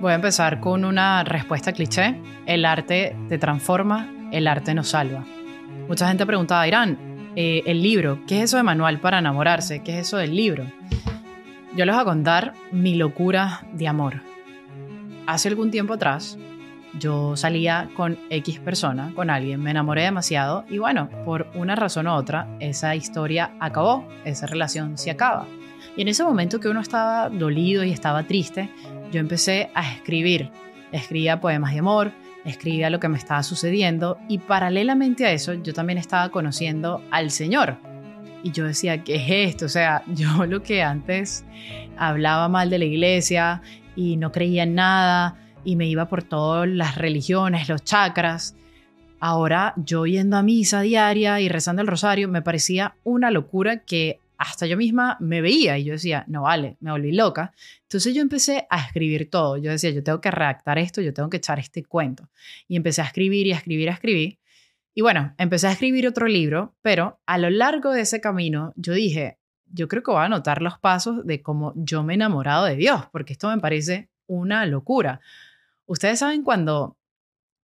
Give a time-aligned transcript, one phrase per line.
[0.00, 2.20] Voy a empezar con una respuesta cliché.
[2.46, 5.24] El arte te transforma, el arte nos salva.
[5.88, 9.82] Mucha gente preguntaba, Irán, eh, el libro, ¿qué es eso de manual para enamorarse?
[9.82, 10.64] ¿Qué es eso del libro?
[11.76, 14.22] Yo les voy a contar mi locura de amor.
[15.26, 16.38] Hace algún tiempo atrás,
[16.98, 22.06] yo salía con X persona, con alguien, me enamoré demasiado y bueno, por una razón
[22.06, 25.46] u otra, esa historia acabó, esa relación se acaba.
[25.96, 28.70] Y en ese momento que uno estaba dolido y estaba triste,
[29.14, 30.50] yo empecé a escribir.
[30.90, 32.12] Escribía poemas de amor,
[32.44, 37.30] escribía lo que me estaba sucediendo y paralelamente a eso yo también estaba conociendo al
[37.30, 37.76] Señor.
[38.42, 39.66] Y yo decía, ¿qué es esto?
[39.66, 41.44] O sea, yo lo que antes
[41.96, 43.62] hablaba mal de la iglesia
[43.94, 48.56] y no creía en nada y me iba por todas las religiones, los chakras.
[49.20, 54.18] Ahora yo yendo a misa diaria y rezando el rosario me parecía una locura que
[54.38, 57.52] hasta yo misma me veía y yo decía, no vale, me volví loca.
[57.82, 59.56] Entonces yo empecé a escribir todo.
[59.56, 62.28] Yo decía, yo tengo que redactar esto, yo tengo que echar este cuento.
[62.68, 64.38] Y empecé a escribir y a escribir, a escribir.
[64.94, 68.92] Y bueno, empecé a escribir otro libro, pero a lo largo de ese camino yo
[68.92, 72.64] dije, yo creo que voy a anotar los pasos de cómo yo me he enamorado
[72.64, 75.20] de Dios, porque esto me parece una locura.
[75.86, 76.96] Ustedes saben cuando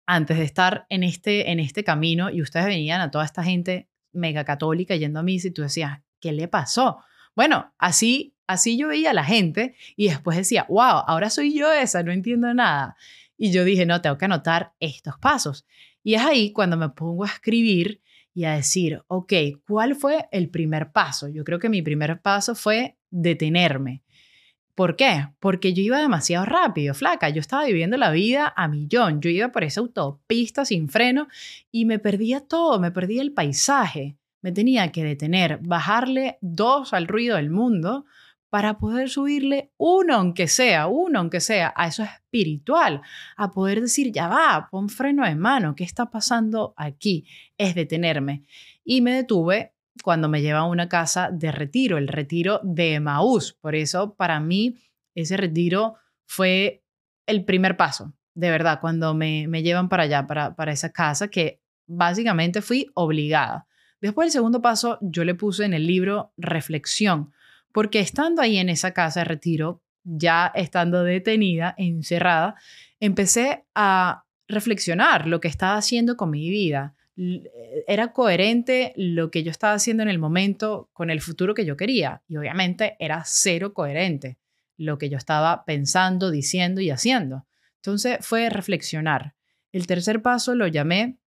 [0.08, 3.90] antes de estar en este, en este camino y ustedes venían a toda esta gente
[4.12, 7.00] mega católica yendo a misa y tú decías, ¿qué le pasó?
[7.36, 11.72] Bueno, así, así yo veía a la gente y después decía, wow, ahora soy yo
[11.72, 12.96] esa, no entiendo nada.
[13.38, 15.66] Y yo dije, no, tengo que anotar estos pasos.
[16.04, 18.02] Y es ahí cuando me pongo a escribir
[18.34, 19.34] y a decir, ok,
[19.68, 21.28] ¿cuál fue el primer paso?
[21.28, 24.04] Yo creo que mi primer paso fue detenerme.
[24.76, 25.28] ¿Por qué?
[25.40, 27.30] Porque yo iba demasiado rápido, flaca.
[27.30, 29.20] Yo estaba viviendo la vida a millón.
[29.20, 31.28] Yo iba por esa autopista sin freno
[31.70, 37.08] y me perdía todo, me perdía el paisaje me tenía que detener, bajarle dos al
[37.08, 38.06] ruido del mundo
[38.50, 43.02] para poder subirle uno, aunque sea, uno, aunque sea, a eso espiritual,
[43.38, 47.26] a poder decir, ya va, pon freno de mano, ¿qué está pasando aquí?
[47.58, 48.44] Es detenerme.
[48.84, 53.54] Y me detuve cuando me lleva a una casa de retiro, el retiro de Maús.
[53.54, 54.78] Por eso, para mí,
[55.14, 56.84] ese retiro fue
[57.28, 61.28] el primer paso, de verdad, cuando me, me llevan para allá, para, para esa casa,
[61.28, 63.68] que básicamente fui obligada.
[64.02, 67.32] Después el segundo paso yo le puse en el libro reflexión,
[67.72, 72.56] porque estando ahí en esa casa de retiro, ya estando detenida, encerrada,
[73.00, 76.96] empecé a reflexionar lo que estaba haciendo con mi vida.
[77.88, 81.78] Era coherente lo que yo estaba haciendo en el momento con el futuro que yo
[81.78, 82.22] quería.
[82.28, 84.38] Y obviamente era cero coherente
[84.78, 87.46] lo que yo estaba pensando, diciendo y haciendo.
[87.76, 89.36] Entonces fue reflexionar.
[89.72, 91.18] El tercer paso lo llamé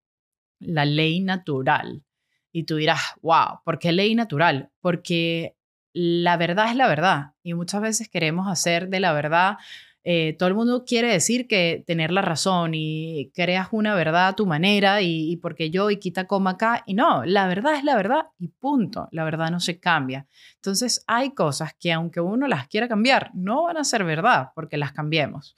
[0.59, 2.03] la ley natural.
[2.53, 4.71] Y tú dirás, wow, ¿por qué ley natural?
[4.81, 5.57] Porque
[5.93, 9.57] la verdad es la verdad y muchas veces queremos hacer de la verdad,
[10.05, 14.37] eh, todo el mundo quiere decir que tener la razón y creas una verdad a
[14.37, 17.95] tu manera y, porque yo y quita coma acá y no, la verdad es la
[17.95, 20.27] verdad y punto, la verdad no se cambia.
[20.57, 24.77] Entonces hay cosas que aunque uno las quiera cambiar, no van a ser verdad porque
[24.77, 25.57] las cambiemos.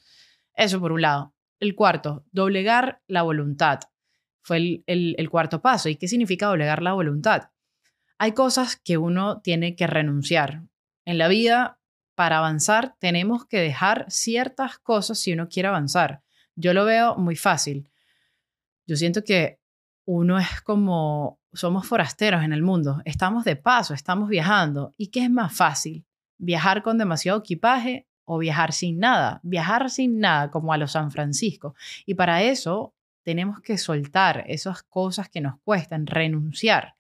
[0.55, 1.33] Eso por un lado.
[1.59, 3.81] El cuarto, doblegar la voluntad
[4.45, 5.89] fue el, cuarto paso.
[5.89, 7.49] ¿Y qué significa doblegar la voluntad?
[8.19, 10.63] Hay cosas que uno tiene que renunciar.
[11.07, 11.81] En la vida,
[12.15, 16.23] para avanzar, tenemos que dejar ciertas cosas si uno quiere avanzar.
[16.57, 17.89] Yo lo veo muy fácil.
[18.87, 19.59] Yo siento que
[20.05, 24.93] uno es como, somos forasteros en el mundo, estamos de paso, estamos viajando.
[24.99, 26.05] ¿Y qué es más fácil?
[26.37, 29.41] ¿Viajar con demasiado equipaje o viajar sin nada?
[29.43, 31.75] Viajar sin nada, como a los San Francisco.
[32.05, 32.95] Y para eso
[33.25, 36.95] tenemos que soltar esas cosas que nos cuestan, renunciar.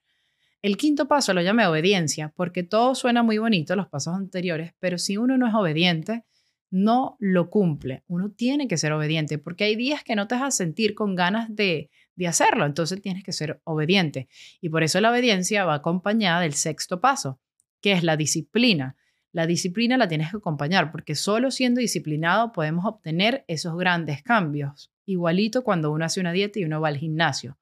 [0.62, 4.96] El quinto paso lo llamé obediencia, porque todo suena muy bonito, los pasos anteriores, pero
[4.96, 6.24] si uno no es obediente,
[6.70, 8.02] no lo cumple.
[8.08, 11.14] Uno tiene que ser obediente, porque hay días que no te vas a sentir con
[11.14, 14.26] ganas de, de hacerlo, entonces tienes que ser obediente.
[14.62, 17.38] Y por eso la obediencia va acompañada del sexto paso,
[17.82, 18.96] que es la disciplina.
[19.32, 24.93] La disciplina la tienes que acompañar, porque solo siendo disciplinado podemos obtener esos grandes cambios
[25.06, 27.58] igualito cuando uno hace una dieta y uno va al gimnasio.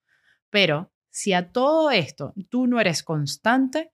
[0.50, 3.93] Pero si a todo esto tú no eres constante,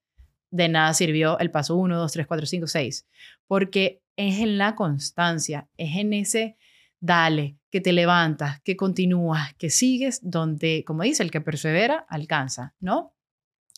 [0.51, 3.07] de nada sirvió el paso 1, 2, 3, 4, 5, 6,
[3.47, 6.57] porque es en la constancia, es en ese
[7.01, 12.75] dale, que te levantas, que continúas, que sigues, donde, como dice, el que persevera, alcanza,
[12.81, 13.15] ¿no?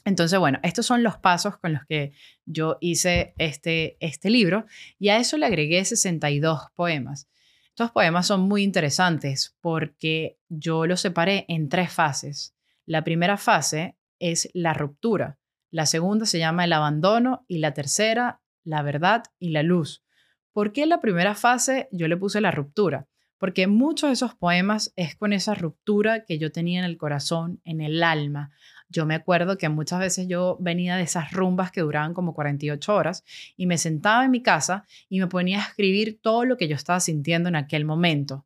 [0.05, 2.13] Entonces, bueno, estos son los pasos con los que
[2.47, 4.65] yo hice este, este libro
[4.99, 7.29] y a eso le agregué 62 poemas.
[7.71, 12.55] Estos poemas son muy interesantes porque yo los separé en tres fases.
[12.87, 15.39] La primera fase es la ruptura,
[15.71, 20.05] la segunda se llama el abandono y la tercera la verdad y la luz.
[20.53, 23.07] ¿Por qué la primera fase yo le puse la ruptura?
[23.39, 27.61] Porque muchos de esos poemas es con esa ruptura que yo tenía en el corazón,
[27.65, 28.51] en el alma.
[28.91, 32.95] Yo me acuerdo que muchas veces yo venía de esas rumbas que duraban como 48
[32.95, 33.25] horas
[33.57, 36.77] y me sentaba en mi casa y me ponía a escribir todo lo que yo
[36.77, 38.45] estaba sintiendo en aquel momento.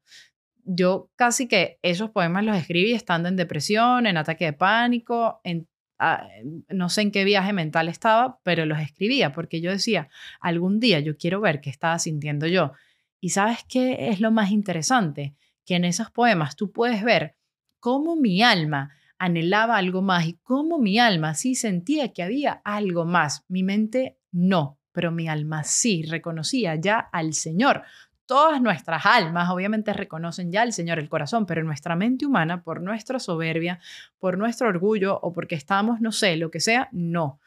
[0.64, 5.40] Yo casi que esos poemas los escribí estando en depresión, en ataque de pánico,
[5.98, 6.28] Ah,
[6.68, 10.08] no sé en qué viaje mental estaba, pero los escribía porque yo decía,
[10.40, 12.72] algún día yo quiero ver qué estaba sintiendo yo.
[13.20, 15.34] Y sabes qué es lo más interesante?
[15.64, 17.36] Que en esos poemas tú puedes ver
[17.80, 23.04] cómo mi alma anhelaba algo más y cómo mi alma sí sentía que había algo
[23.04, 23.44] más.
[23.48, 27.84] Mi mente no, pero mi alma sí reconocía ya al Señor
[28.26, 32.80] todas nuestras almas obviamente reconocen ya al Señor el corazón, pero nuestra mente humana, por
[32.80, 33.80] nuestra soberbia,
[34.18, 37.40] por nuestro orgullo o porque estamos, no sé, lo que sea, no.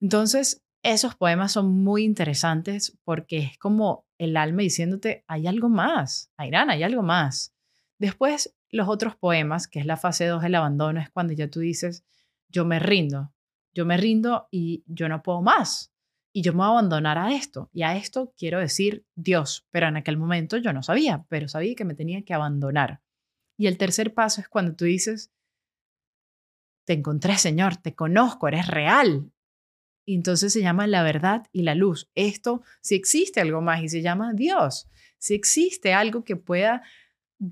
[0.00, 6.30] Entonces, esos poemas son muy interesantes porque es como el alma diciéndote, hay algo más,
[6.36, 7.54] Airán, hay algo más.
[7.98, 11.60] Después, los otros poemas, que es la fase 2 del abandono, es cuando ya tú
[11.60, 12.04] dices,
[12.48, 13.32] yo me rindo,
[13.72, 15.92] yo me rindo y yo no puedo más
[16.32, 17.70] y yo me voy a abandonar a esto.
[17.72, 21.74] Y a esto quiero decir Dios, pero en aquel momento yo no sabía, pero sabía
[21.74, 23.00] que me tenía que abandonar.
[23.56, 25.30] Y el tercer paso es cuando tú dices,
[26.84, 29.30] te encontré, Señor, te conozco, eres real.
[30.04, 32.10] Y entonces se llama la verdad y la luz.
[32.14, 34.88] Esto, si existe algo más y se llama Dios,
[35.18, 36.82] si existe algo que pueda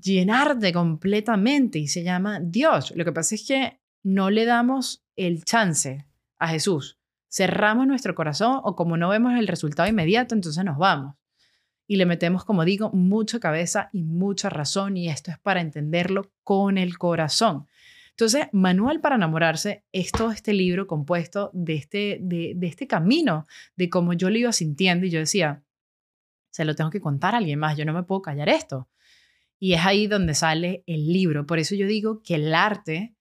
[0.01, 2.93] llenarte completamente y se llama Dios.
[2.95, 6.07] Lo que pasa es que no le damos el chance
[6.39, 7.01] a Jesús
[7.31, 11.15] cerramos nuestro corazón o como no vemos el resultado inmediato, entonces nos vamos.
[11.87, 16.31] Y le metemos, como digo, mucha cabeza y mucha razón y esto es para entenderlo
[16.43, 17.67] con el corazón.
[18.11, 23.45] Entonces, Manual para enamorarse es todo este libro compuesto de este, de, de este camino,
[23.77, 25.63] de cómo yo lo iba sintiendo y yo decía,
[26.49, 28.89] se lo tengo que contar a alguien más, yo no me puedo callar esto.
[29.63, 31.45] Y es ahí donde sale el libro.
[31.45, 33.15] Por eso yo digo que el arte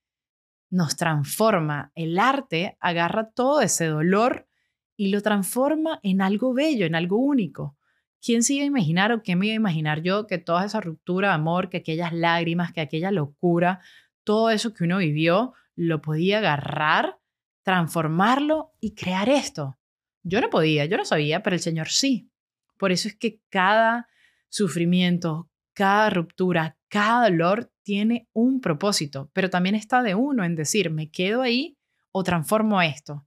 [0.70, 1.92] nos transforma.
[1.94, 4.48] El arte agarra todo ese dolor
[4.96, 7.76] y lo transforma en algo bello, en algo único.
[8.22, 10.80] ¿Quién se iba a imaginar o qué me iba a imaginar yo que toda esa
[10.80, 13.80] ruptura de amor, que aquellas lágrimas, que aquella locura,
[14.24, 17.18] todo eso que uno vivió, lo podía agarrar,
[17.64, 19.78] transformarlo y crear esto?
[20.22, 22.30] Yo no podía, yo no sabía, pero el Señor sí.
[22.78, 24.08] Por eso es que cada
[24.48, 25.49] sufrimiento,
[25.80, 31.10] cada ruptura, cada dolor tiene un propósito, pero también está de uno en decir, me
[31.10, 31.78] quedo ahí
[32.12, 33.26] o transformo esto.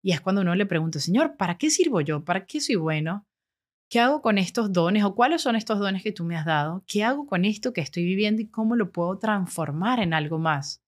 [0.00, 2.24] Y es cuando uno le pregunta, Señor, ¿para qué sirvo yo?
[2.24, 3.26] ¿Para qué soy bueno?
[3.90, 6.84] ¿Qué hago con estos dones o cuáles son estos dones que tú me has dado?
[6.86, 10.80] ¿Qué hago con esto que estoy viviendo y cómo lo puedo transformar en algo más?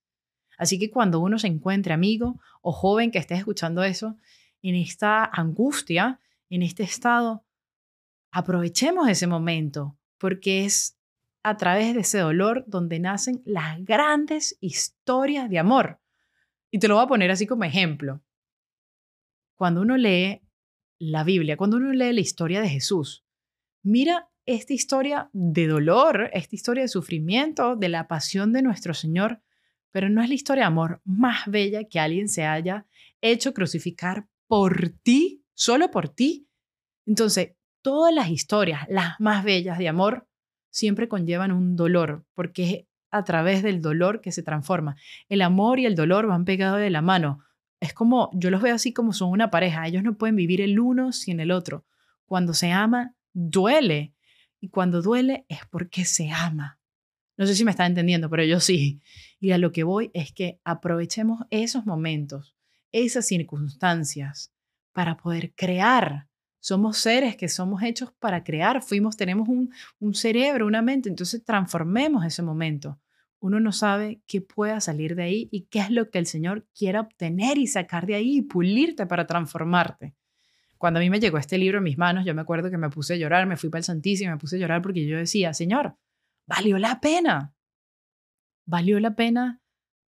[0.58, 4.16] Así que cuando uno se encuentre amigo o joven que esté escuchando eso,
[4.62, 6.20] en esta angustia,
[6.50, 7.44] en este estado,
[8.30, 10.99] aprovechemos ese momento, porque es
[11.42, 16.00] a través de ese dolor donde nacen las grandes historias de amor.
[16.70, 18.22] Y te lo voy a poner así como ejemplo.
[19.56, 20.42] Cuando uno lee
[20.98, 23.24] la Biblia, cuando uno lee la historia de Jesús,
[23.82, 29.42] mira esta historia de dolor, esta historia de sufrimiento, de la pasión de nuestro Señor,
[29.90, 32.86] pero no es la historia de amor más bella que alguien se haya
[33.20, 36.48] hecho crucificar por ti, solo por ti.
[37.06, 40.28] Entonces, todas las historias, las más bellas de amor,
[40.70, 44.96] siempre conllevan un dolor, porque es a través del dolor que se transforma.
[45.28, 47.40] El amor y el dolor van pegados de la mano.
[47.80, 50.78] Es como, yo los veo así como son una pareja, ellos no pueden vivir el
[50.78, 51.84] uno sin el otro.
[52.26, 54.14] Cuando se ama, duele.
[54.60, 56.78] Y cuando duele es porque se ama.
[57.36, 59.00] No sé si me está entendiendo, pero yo sí.
[59.40, 62.54] Y a lo que voy es que aprovechemos esos momentos,
[62.92, 64.52] esas circunstancias,
[64.92, 66.28] para poder crear
[66.60, 72.24] somos seres que somos hechos para crear, fuimos, tenemos un, cerebro, una mente, entonces transformemos
[72.24, 73.00] ese momento.
[73.40, 76.66] Uno no sabe qué pueda salir de ahí y qué es lo que el Señor
[76.76, 80.14] quiera obtener y sacar de ahí y pulirte para transformarte.
[80.76, 82.90] Cuando a mí me llegó este libro en mis manos, yo me acuerdo que me
[82.90, 85.54] puse a llorar, me fui para el Santísimo, me puse a llorar porque yo decía,
[85.54, 85.96] Señor,
[86.46, 87.54] valió la pena.
[88.66, 89.60] Valió la pena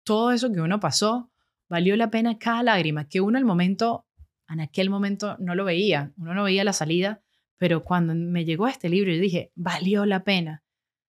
[0.04, 1.30] todo eso que uno pasó,
[1.68, 4.06] valió la pena cada lágrima, que uno al momento
[4.52, 7.22] en aquel momento no lo veía, uno no veía la salida,
[7.58, 10.62] pero cuando me llegó este libro yo dije, valió la pena,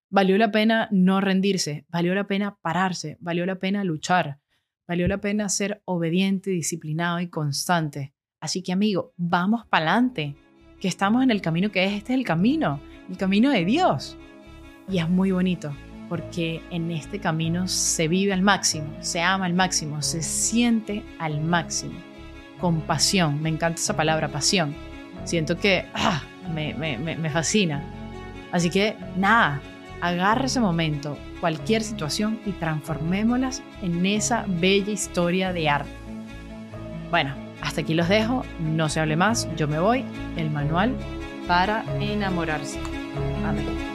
[0.10, 4.40] valió la pena no rendirse, valió la pena pararse, valió la pena luchar,
[4.88, 8.14] valió la pena ser obediente, disciplinado y constante.
[8.40, 10.36] Así que amigo, vamos para adelante,
[10.80, 14.18] que estamos en el camino que es, este es el camino, el camino de Dios.
[14.90, 15.76] Y es muy bonito,
[16.10, 21.42] porque en este camino se vive al máximo, se ama al máximo, se siente al
[21.42, 22.12] máximo
[22.63, 23.41] con pasión.
[23.41, 24.74] Me encanta esa palabra, pasión.
[25.25, 26.22] Siento que ah,
[26.55, 27.84] me, me, me fascina.
[28.53, 29.60] Así que nada,
[30.00, 35.91] agarra ese momento, cualquier situación y transformémoslas en esa bella historia de arte.
[37.12, 40.05] Bueno, hasta aquí los dejo, no se hable más, yo me voy,
[40.38, 40.96] el manual
[41.46, 42.79] para enamorarse.
[43.46, 43.93] Amén.